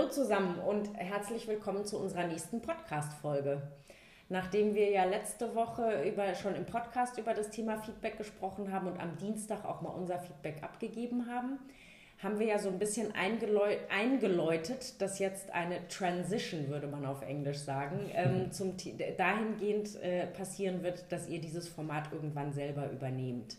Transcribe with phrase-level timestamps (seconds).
[0.00, 3.60] Hallo zusammen und herzlich willkommen zu unserer nächsten Podcast-Folge.
[4.30, 8.86] Nachdem wir ja letzte Woche über, schon im Podcast über das Thema Feedback gesprochen haben
[8.86, 11.58] und am Dienstag auch mal unser Feedback abgegeben haben,
[12.22, 17.58] haben wir ja so ein bisschen eingeläutet, dass jetzt eine Transition, würde man auf Englisch
[17.58, 18.76] sagen, ähm, zum,
[19.18, 23.58] dahingehend äh, passieren wird, dass ihr dieses Format irgendwann selber übernehmt.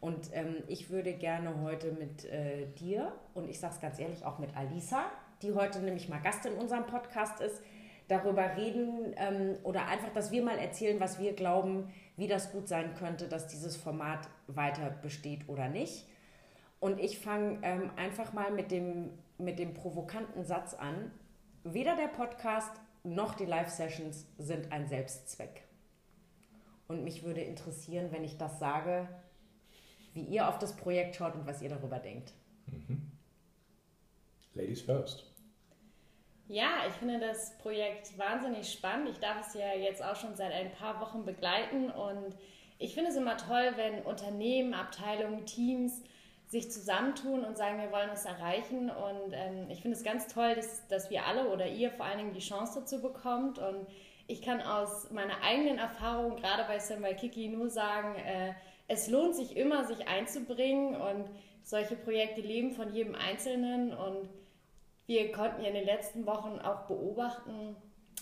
[0.00, 4.24] Und ähm, ich würde gerne heute mit äh, dir und ich sage es ganz ehrlich
[4.24, 5.04] auch mit Alisa,
[5.42, 7.62] die heute nämlich mal Gast in unserem Podcast ist,
[8.08, 12.66] darüber reden ähm, oder einfach, dass wir mal erzählen, was wir glauben, wie das gut
[12.66, 16.06] sein könnte, dass dieses Format weiter besteht oder nicht.
[16.80, 21.10] Und ich fange ähm, einfach mal mit dem, mit dem provokanten Satz an.
[21.64, 22.72] Weder der Podcast
[23.04, 25.64] noch die Live-Sessions sind ein Selbstzweck.
[26.86, 29.08] Und mich würde interessieren, wenn ich das sage,
[30.14, 32.32] wie ihr auf das Projekt schaut und was ihr darüber denkt.
[32.66, 33.07] Mhm.
[34.58, 35.24] Ladies first.
[36.48, 39.08] Ja, ich finde das Projekt wahnsinnig spannend.
[39.10, 42.34] Ich darf es ja jetzt auch schon seit ein paar Wochen begleiten und
[42.78, 46.02] ich finde es immer toll, wenn Unternehmen, Abteilungen, Teams
[46.46, 48.90] sich zusammentun und sagen, wir wollen es erreichen.
[48.90, 52.18] Und ähm, ich finde es ganz toll, dass, dass wir alle oder ihr vor allen
[52.18, 53.58] Dingen die Chance dazu bekommt.
[53.58, 53.86] Und
[54.26, 58.54] ich kann aus meiner eigenen Erfahrung, gerade bei Sam Kiki, nur sagen, äh,
[58.86, 61.28] es lohnt sich immer, sich einzubringen und
[61.62, 64.30] solche Projekte leben von jedem Einzelnen und
[65.08, 67.74] wir konnten ja in den letzten Wochen auch beobachten,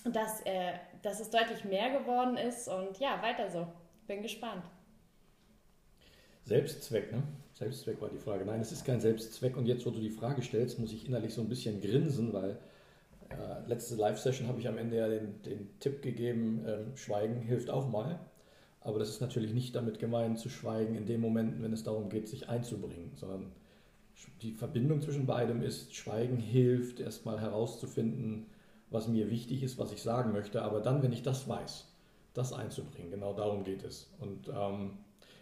[0.05, 3.67] dass, äh, dass es deutlich mehr geworden ist und ja, weiter so.
[4.07, 4.65] Bin gespannt.
[6.45, 7.25] Selbstzweck, ne?
[7.55, 8.45] Selbstzweck war die Frage.
[8.45, 11.35] Nein, es ist kein Selbstzweck und jetzt, wo du die Frage stellst, muss ich innerlich
[11.35, 12.57] so ein bisschen grinsen, weil
[13.31, 17.69] äh, letzte Live-Session habe ich am Ende ja den, den Tipp gegeben, äh, Schweigen hilft
[17.69, 18.21] auch mal.
[18.81, 22.09] Aber das ist natürlich nicht damit gemeint, zu schweigen in dem Moment, wenn es darum
[22.09, 23.51] geht, sich einzubringen, sondern
[24.43, 28.47] die Verbindung zwischen beidem ist, Schweigen hilft, erstmal herauszufinden,
[28.91, 30.63] was mir wichtig ist, was ich sagen möchte.
[30.63, 31.87] Aber dann, wenn ich das weiß,
[32.35, 34.11] das einzubringen, genau darum geht es.
[34.21, 34.99] Und ähm,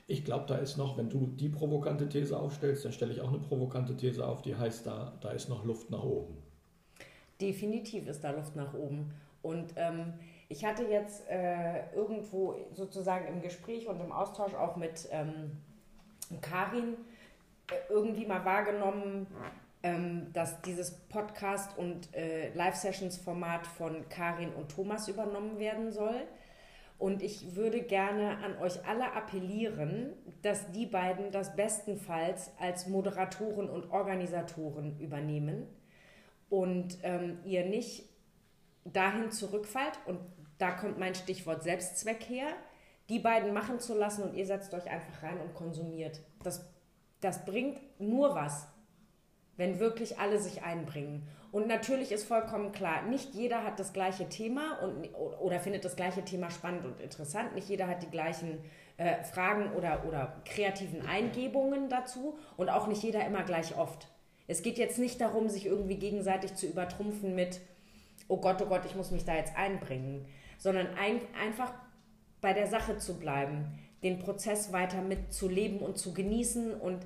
[0.06, 3.28] ich glaube, da ist noch, wenn du die provokante These aufstellst, dann stelle ich auch
[3.28, 6.36] eine provokante These auf, die heißt, da, da ist noch Luft nach oben.
[7.40, 9.12] Definitiv ist da Luft nach oben.
[9.42, 10.14] Und ähm,
[10.48, 15.52] ich hatte jetzt äh, irgendwo sozusagen im Gespräch und im Austausch auch mit ähm,
[16.40, 16.96] Karin
[17.88, 19.26] irgendwie mal wahrgenommen,
[19.82, 26.22] ähm, dass dieses Podcast- und äh, Live-Sessions-Format von Karin und Thomas übernommen werden soll.
[26.98, 33.68] Und ich würde gerne an euch alle appellieren, dass die beiden das bestenfalls als Moderatoren
[33.68, 35.66] und Organisatoren übernehmen
[36.48, 38.08] und ähm, ihr nicht
[38.84, 40.20] dahin zurückfallt und
[40.58, 42.46] da kommt mein Stichwort Selbstzweck her,
[43.08, 46.20] die beiden machen zu lassen und ihr setzt euch einfach rein und konsumiert.
[46.42, 46.64] Das,
[47.24, 48.68] das bringt nur was,
[49.56, 51.26] wenn wirklich alle sich einbringen.
[51.52, 55.08] Und natürlich ist vollkommen klar, nicht jeder hat das gleiche Thema und,
[55.40, 57.54] oder findet das gleiche Thema spannend und interessant.
[57.54, 58.58] Nicht jeder hat die gleichen
[58.96, 64.08] äh, Fragen oder, oder kreativen Eingebungen dazu und auch nicht jeder immer gleich oft.
[64.46, 67.60] Es geht jetzt nicht darum, sich irgendwie gegenseitig zu übertrumpfen mit,
[68.28, 70.26] oh Gott, oh Gott, ich muss mich da jetzt einbringen,
[70.58, 71.72] sondern ein, einfach
[72.40, 77.04] bei der Sache zu bleiben, den Prozess weiter mitzuleben und zu genießen und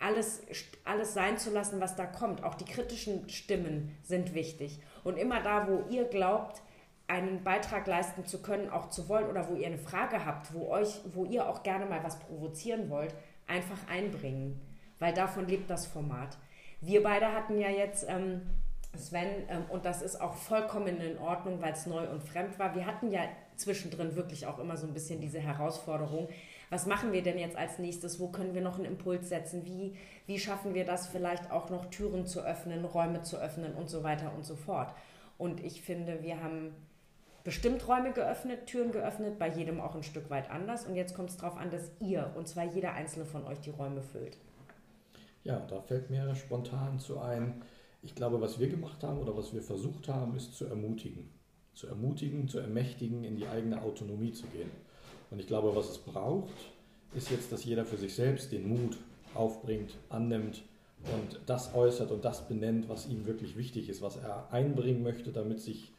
[0.00, 0.42] alles,
[0.84, 2.42] alles sein zu lassen, was da kommt.
[2.42, 4.80] Auch die kritischen Stimmen sind wichtig.
[5.04, 6.60] Und immer da, wo ihr glaubt,
[7.06, 10.68] einen Beitrag leisten zu können, auch zu wollen, oder wo ihr eine Frage habt, wo,
[10.70, 13.14] euch, wo ihr auch gerne mal was provozieren wollt,
[13.46, 14.60] einfach einbringen.
[14.98, 16.38] Weil davon lebt das Format.
[16.80, 18.42] Wir beide hatten ja jetzt ähm,
[18.96, 22.74] Sven, ähm, und das ist auch vollkommen in Ordnung, weil es neu und fremd war.
[22.74, 23.22] Wir hatten ja
[23.56, 26.28] zwischendrin wirklich auch immer so ein bisschen diese Herausforderung.
[26.70, 28.18] Was machen wir denn jetzt als nächstes?
[28.18, 29.64] Wo können wir noch einen Impuls setzen?
[29.66, 29.96] Wie,
[30.26, 34.02] wie schaffen wir das vielleicht auch noch Türen zu öffnen, Räume zu öffnen und so
[34.02, 34.94] weiter und so fort?
[35.38, 36.74] Und ich finde, wir haben
[37.44, 40.86] bestimmt Räume geöffnet, Türen geöffnet, bei jedem auch ein Stück weit anders.
[40.86, 43.70] Und jetzt kommt es darauf an, dass ihr, und zwar jeder einzelne von euch, die
[43.70, 44.38] Räume füllt.
[45.44, 47.62] Ja, da fällt mir spontan zu ein,
[48.02, 51.28] ich glaube, was wir gemacht haben oder was wir versucht haben, ist zu ermutigen.
[51.74, 54.70] Zu ermutigen, zu ermächtigen, in die eigene Autonomie zu gehen.
[55.30, 56.52] Und ich glaube, was es braucht,
[57.14, 58.98] ist jetzt, dass jeder für sich selbst den Mut
[59.34, 60.62] aufbringt, annimmt
[61.04, 65.32] und das äußert und das benennt, was ihm wirklich wichtig ist, was er einbringen möchte,
[65.32, 65.92] damit sich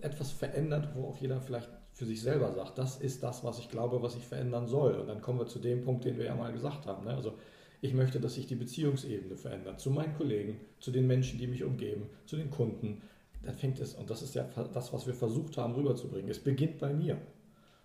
[0.00, 3.68] etwas verändert, wo auch jeder vielleicht für sich selber sagt, das ist das, was ich
[3.68, 4.94] glaube, was ich verändern soll.
[4.94, 7.04] Und dann kommen wir zu dem Punkt, den wir ja mal gesagt haben.
[7.04, 7.14] Ne?
[7.14, 7.34] Also
[7.80, 11.62] ich möchte, dass sich die Beziehungsebene verändert zu meinen Kollegen, zu den Menschen, die mich
[11.62, 13.02] umgeben, zu den Kunden.
[13.42, 16.30] Dann fängt es, und das ist ja das, was wir versucht haben rüberzubringen.
[16.30, 17.18] Es beginnt bei mir.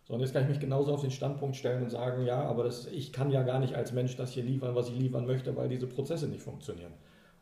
[0.08, 2.64] So, und jetzt kann ich mich genauso auf den Standpunkt stellen und sagen, ja, aber
[2.64, 5.56] das, ich kann ja gar nicht als Mensch das hier liefern, was ich liefern möchte,
[5.56, 6.94] weil diese Prozesse nicht funktionieren.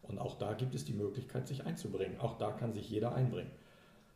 [0.01, 2.19] Und auch da gibt es die Möglichkeit, sich einzubringen.
[2.19, 3.51] Auch da kann sich jeder einbringen.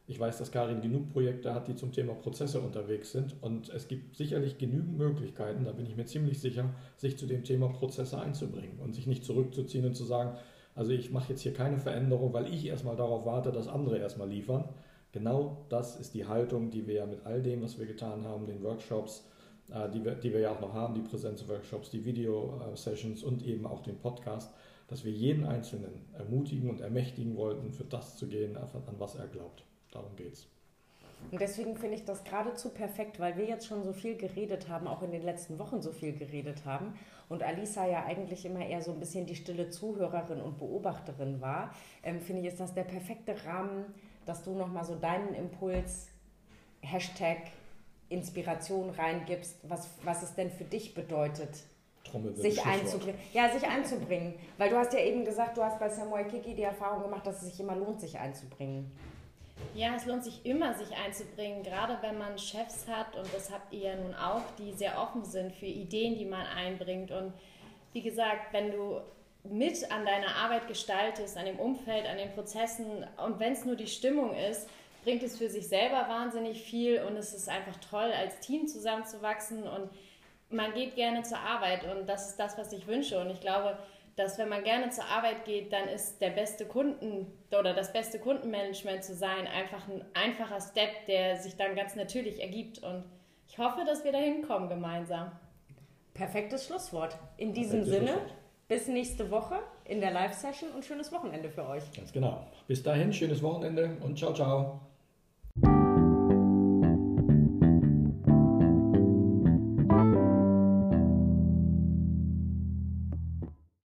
[0.08, 3.36] Ich weiß, dass Karin genug Projekte hat, die zum Thema Prozesse unterwegs sind.
[3.42, 7.44] Und es gibt sicherlich genügend Möglichkeiten, da bin ich mir ziemlich sicher, sich zu dem
[7.44, 10.36] Thema Prozesse einzubringen und sich nicht zurückzuziehen und zu sagen,
[10.76, 14.30] also ich mache jetzt hier keine Veränderung, weil ich erstmal darauf warte, dass andere erstmal
[14.30, 14.70] liefern.
[15.12, 18.46] Genau das ist die Haltung, die wir ja mit all dem, was wir getan haben,
[18.46, 19.26] den Workshops,
[19.72, 23.66] äh, die wir, die wir ja auch noch haben, die Präsenzworkshops, die Video-Sessions und eben
[23.66, 24.54] auch den Podcast,
[24.88, 29.28] dass wir jeden Einzelnen ermutigen und ermächtigen wollten, für das zu gehen, an was er
[29.28, 29.64] glaubt.
[29.92, 30.48] Darum geht's.
[31.32, 34.88] Und deswegen finde ich das geradezu perfekt, weil wir jetzt schon so viel geredet haben,
[34.88, 36.94] auch in den letzten Wochen so viel geredet haben.
[37.28, 41.74] Und Alisa ja eigentlich immer eher so ein bisschen die stille Zuhörerin und Beobachterin war,
[42.02, 43.86] ähm, finde ich, ist das der perfekte Rahmen,
[44.26, 46.08] dass du nochmal so deinen Impuls,
[46.82, 47.38] Hashtag
[48.10, 51.64] Inspiration reingibst, was, was es denn für dich bedeutet,
[52.36, 53.20] sich einzubringen.
[53.34, 54.34] Ja, sich einzubringen.
[54.58, 57.44] Weil du hast ja eben gesagt, du hast bei Samuel Kiki die Erfahrung gemacht, dass
[57.44, 58.92] es sich immer lohnt, sich einzubringen.
[59.76, 63.72] Ja, es lohnt sich immer, sich einzubringen, gerade wenn man Chefs hat, und das habt
[63.74, 67.12] ihr ja nun auch, die sehr offen sind für Ideen, die man einbringt.
[67.12, 67.34] Und
[67.94, 69.02] wie gesagt, wenn du
[69.44, 73.76] mit an deiner Arbeit gestaltest, an dem Umfeld, an den Prozessen, und wenn es nur
[73.76, 74.68] die Stimmung ist,
[75.04, 79.64] bringt es für sich selber wahnsinnig viel und es ist einfach toll, als Team zusammenzuwachsen
[79.64, 79.90] und
[80.50, 83.20] man geht gerne zur Arbeit und das ist das, was ich wünsche.
[83.20, 83.78] Und ich glaube,
[84.20, 87.28] dass wenn man gerne zur Arbeit geht, dann ist der beste Kunden
[87.58, 92.42] oder das beste Kundenmanagement zu sein einfach ein einfacher Step, der sich dann ganz natürlich
[92.42, 92.80] ergibt.
[92.80, 93.06] Und
[93.48, 95.32] ich hoffe, dass wir da hinkommen gemeinsam.
[96.14, 97.18] Perfektes Schlusswort.
[97.38, 98.22] In diesem Perfektes Sinne,
[98.68, 101.84] bis nächste Woche in der Live-Session und schönes Wochenende für euch.
[101.96, 102.46] Ganz genau.
[102.68, 104.82] Bis dahin, schönes Wochenende und ciao, ciao.